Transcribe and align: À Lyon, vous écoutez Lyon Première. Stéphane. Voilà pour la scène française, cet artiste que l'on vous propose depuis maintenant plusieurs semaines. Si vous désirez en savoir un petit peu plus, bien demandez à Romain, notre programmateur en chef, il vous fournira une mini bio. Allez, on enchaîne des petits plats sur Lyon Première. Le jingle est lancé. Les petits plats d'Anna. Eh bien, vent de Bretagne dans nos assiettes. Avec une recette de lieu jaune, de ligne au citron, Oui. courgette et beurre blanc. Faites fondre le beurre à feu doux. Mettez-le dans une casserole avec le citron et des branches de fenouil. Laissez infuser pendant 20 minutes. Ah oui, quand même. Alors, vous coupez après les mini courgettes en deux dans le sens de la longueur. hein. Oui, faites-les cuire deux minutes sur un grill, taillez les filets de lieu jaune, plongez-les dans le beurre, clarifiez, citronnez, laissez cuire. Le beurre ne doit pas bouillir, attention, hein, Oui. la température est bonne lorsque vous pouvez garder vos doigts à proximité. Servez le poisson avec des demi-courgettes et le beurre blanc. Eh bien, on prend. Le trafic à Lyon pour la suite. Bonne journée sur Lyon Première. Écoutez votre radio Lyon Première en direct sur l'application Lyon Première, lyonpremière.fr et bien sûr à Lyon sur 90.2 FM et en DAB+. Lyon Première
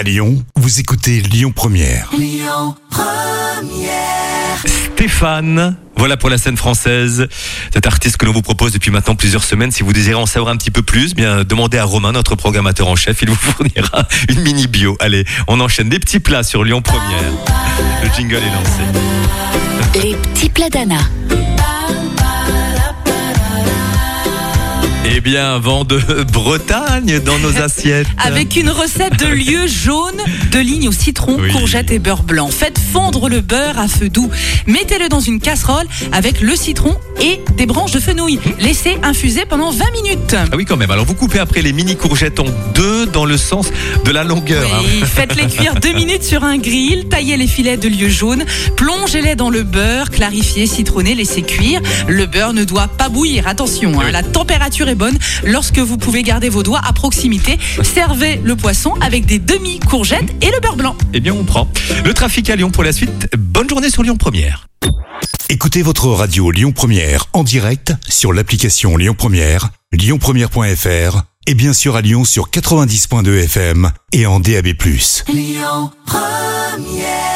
À 0.00 0.02
Lyon, 0.02 0.42
vous 0.56 0.80
écoutez 0.80 1.20
Lyon 1.20 1.52
Première. 1.54 2.08
Stéphane. 4.94 5.76
Voilà 5.94 6.16
pour 6.16 6.30
la 6.30 6.38
scène 6.38 6.56
française, 6.56 7.28
cet 7.70 7.86
artiste 7.86 8.16
que 8.16 8.24
l'on 8.24 8.32
vous 8.32 8.40
propose 8.40 8.72
depuis 8.72 8.90
maintenant 8.90 9.14
plusieurs 9.14 9.44
semaines. 9.44 9.70
Si 9.70 9.82
vous 9.82 9.92
désirez 9.92 10.14
en 10.14 10.24
savoir 10.24 10.54
un 10.54 10.56
petit 10.56 10.70
peu 10.70 10.80
plus, 10.80 11.14
bien 11.14 11.44
demandez 11.44 11.76
à 11.76 11.84
Romain, 11.84 12.12
notre 12.12 12.34
programmateur 12.34 12.88
en 12.88 12.96
chef, 12.96 13.20
il 13.20 13.28
vous 13.28 13.34
fournira 13.34 14.08
une 14.30 14.40
mini 14.40 14.68
bio. 14.68 14.96
Allez, 15.00 15.26
on 15.48 15.60
enchaîne 15.60 15.90
des 15.90 15.98
petits 15.98 16.20
plats 16.20 16.44
sur 16.44 16.64
Lyon 16.64 16.80
Première. 16.80 17.20
Le 18.02 18.08
jingle 18.16 18.36
est 18.36 18.54
lancé. 18.54 20.02
Les 20.02 20.14
petits 20.14 20.48
plats 20.48 20.70
d'Anna. 20.70 21.00
Eh 25.12 25.20
bien, 25.20 25.58
vent 25.58 25.84
de 25.84 25.96
Bretagne 26.32 27.18
dans 27.20 27.38
nos 27.40 27.56
assiettes. 27.60 28.06
Avec 28.24 28.54
une 28.56 28.70
recette 28.70 29.18
de 29.18 29.26
lieu 29.26 29.66
jaune, 29.66 30.14
de 30.52 30.58
ligne 30.60 30.88
au 30.88 30.92
citron, 30.92 31.36
Oui. 31.40 31.50
courgette 31.50 31.90
et 31.90 31.98
beurre 31.98 32.22
blanc. 32.22 32.48
Faites 32.48 32.78
fondre 32.92 33.28
le 33.28 33.40
beurre 33.40 33.78
à 33.78 33.88
feu 33.88 34.08
doux. 34.08 34.30
Mettez-le 34.66 35.08
dans 35.08 35.18
une 35.20 35.40
casserole 35.40 35.86
avec 36.12 36.40
le 36.40 36.54
citron 36.54 36.96
et 37.20 37.40
des 37.56 37.66
branches 37.66 37.90
de 37.92 37.98
fenouil. 38.00 38.38
Laissez 38.60 38.98
infuser 39.02 39.44
pendant 39.48 39.72
20 39.72 39.84
minutes. 40.02 40.36
Ah 40.36 40.56
oui, 40.56 40.64
quand 40.64 40.76
même. 40.76 40.90
Alors, 40.92 41.04
vous 41.04 41.14
coupez 41.14 41.40
après 41.40 41.60
les 41.62 41.72
mini 41.72 41.96
courgettes 41.96 42.38
en 42.38 42.46
deux 42.74 43.06
dans 43.06 43.24
le 43.24 43.36
sens 43.36 43.66
de 44.04 44.10
la 44.12 44.22
longueur. 44.22 44.64
hein. 44.72 44.78
Oui, 44.84 45.02
faites-les 45.04 45.46
cuire 45.48 45.74
deux 45.74 45.92
minutes 45.92 46.22
sur 46.22 46.44
un 46.44 46.56
grill, 46.58 47.08
taillez 47.08 47.36
les 47.36 47.48
filets 47.48 47.76
de 47.76 47.88
lieu 47.88 48.08
jaune, 48.08 48.44
plongez-les 48.76 49.34
dans 49.34 49.50
le 49.50 49.64
beurre, 49.64 50.10
clarifiez, 50.10 50.66
citronnez, 50.66 51.14
laissez 51.16 51.42
cuire. 51.42 51.80
Le 52.06 52.26
beurre 52.26 52.52
ne 52.52 52.62
doit 52.64 52.88
pas 52.88 53.08
bouillir, 53.08 53.48
attention, 53.48 53.92
hein, 54.00 54.04
Oui. 54.06 54.12
la 54.12 54.22
température 54.22 54.88
est 54.88 54.94
bonne 55.00 55.18
lorsque 55.44 55.78
vous 55.78 55.96
pouvez 55.96 56.22
garder 56.22 56.48
vos 56.48 56.62
doigts 56.62 56.82
à 56.84 56.92
proximité. 56.92 57.58
Servez 57.82 58.40
le 58.44 58.54
poisson 58.54 58.94
avec 59.00 59.26
des 59.26 59.40
demi-courgettes 59.40 60.30
et 60.42 60.50
le 60.50 60.60
beurre 60.60 60.76
blanc. 60.76 60.96
Eh 61.14 61.20
bien, 61.20 61.32
on 61.32 61.42
prend. 61.44 61.68
Le 62.04 62.14
trafic 62.14 62.48
à 62.50 62.56
Lyon 62.56 62.70
pour 62.70 62.84
la 62.84 62.92
suite. 62.92 63.28
Bonne 63.36 63.68
journée 63.68 63.90
sur 63.90 64.02
Lyon 64.02 64.16
Première. 64.16 64.68
Écoutez 65.48 65.82
votre 65.82 66.06
radio 66.08 66.50
Lyon 66.50 66.70
Première 66.72 67.26
en 67.32 67.42
direct 67.42 67.94
sur 68.08 68.32
l'application 68.32 68.96
Lyon 68.96 69.14
Première, 69.18 69.70
lyonpremière.fr 69.92 71.22
et 71.46 71.54
bien 71.54 71.72
sûr 71.72 71.96
à 71.96 72.02
Lyon 72.02 72.24
sur 72.24 72.50
90.2 72.50 73.44
FM 73.44 73.90
et 74.12 74.26
en 74.26 74.38
DAB+. 74.38 74.68
Lyon 75.28 75.90
Première 76.06 77.29